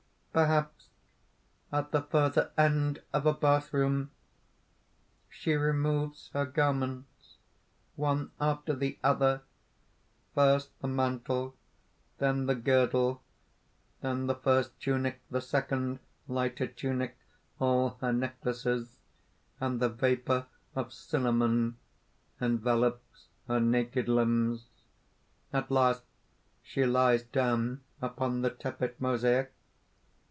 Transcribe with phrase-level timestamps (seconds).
[0.33, 0.87] "Perhaps
[1.73, 4.11] at the further end of a bathroom,
[5.27, 7.35] she removes her garments
[7.97, 9.41] one after the other:
[10.33, 11.53] first the mantle,
[12.19, 13.21] then the girdle,
[13.99, 17.17] then the first tunic, the second lighter tunic,
[17.59, 18.99] all her necklaces,
[19.59, 20.45] and the vapour
[20.77, 21.75] of cinnamon
[22.39, 24.67] envelops her naked limbs.
[25.51, 26.03] At last
[26.63, 29.51] she lies down upon the tepid mosaic.